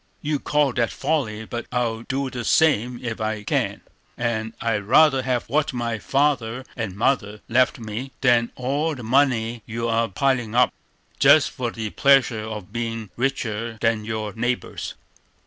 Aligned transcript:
You 0.23 0.39
call 0.39 0.73
that 0.73 0.89
folly; 0.91 1.45
but 1.45 1.67
I'll 1.71 2.01
do 2.01 2.31
the 2.31 2.43
same 2.43 2.99
if 3.03 3.21
I 3.21 3.43
can; 3.43 3.81
and 4.17 4.53
I'd 4.59 4.81
rather 4.85 5.21
have 5.21 5.43
what 5.47 5.73
my 5.73 5.99
father 5.99 6.65
and 6.75 6.95
mother 6.95 7.41
left 7.47 7.77
me, 7.77 8.11
than 8.21 8.51
all 8.55 8.95
the 8.95 9.03
money 9.03 9.61
you 9.67 9.87
are 9.87 10.07
piling 10.07 10.55
up, 10.55 10.73
just 11.19 11.51
for 11.51 11.69
the 11.69 11.91
pleasure 11.91 12.41
of 12.41 12.73
being 12.73 13.11
richer 13.15 13.77
than 13.79 14.03
your 14.03 14.33
neighbors." 14.33 14.95